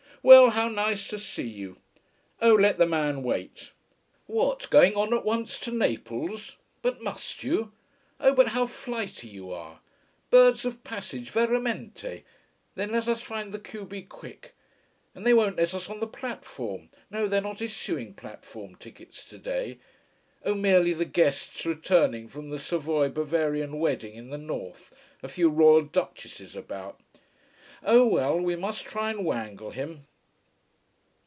Well, 0.23 0.51
how 0.51 0.67
nice 0.67 1.07
to 1.07 1.17
see 1.17 1.47
you. 1.47 1.77
Oh, 2.43 2.53
let 2.53 2.77
the 2.77 2.85
man 2.85 3.23
wait. 3.23 3.71
What, 4.27 4.69
going 4.69 4.93
on 4.93 5.15
at 5.15 5.25
once 5.25 5.59
to 5.61 5.71
Naples? 5.71 6.57
But 6.83 7.01
must 7.01 7.43
you? 7.43 7.71
Oh, 8.19 8.35
but 8.35 8.49
how 8.49 8.67
flighty 8.67 9.29
you 9.29 9.51
are! 9.51 9.79
Birds 10.29 10.63
of 10.63 10.83
passage 10.83 11.31
veramente! 11.31 12.21
Then 12.75 12.91
let 12.91 13.07
us 13.07 13.19
find 13.23 13.51
the 13.51 13.57
q 13.57 13.83
b, 13.83 14.03
quick! 14.03 14.53
And 15.15 15.25
they 15.25 15.33
won't 15.33 15.55
let 15.57 15.73
us 15.73 15.89
on 15.89 15.99
the 15.99 16.05
platform. 16.05 16.89
No, 17.09 17.27
they're 17.27 17.41
not 17.41 17.59
issuing 17.59 18.13
platform 18.13 18.75
tickets 18.75 19.23
today. 19.27 19.79
Oh, 20.45 20.53
merely 20.53 20.93
the 20.93 21.03
guests 21.03 21.65
returning 21.65 22.27
from 22.27 22.51
that 22.51 22.59
Savoy 22.59 23.09
Bavarian 23.09 23.79
wedding 23.79 24.13
in 24.13 24.29
the 24.29 24.37
north, 24.37 24.93
a 25.23 25.27
few 25.27 25.49
royal 25.49 25.81
Duchesses 25.81 26.55
about. 26.55 27.01
Oh 27.83 28.05
well, 28.05 28.37
we 28.39 28.55
must 28.55 28.85
try 28.85 29.09
and 29.09 29.25
wangle 29.25 29.71
him." 29.71 30.05